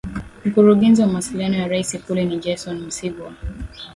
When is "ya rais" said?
1.57-1.93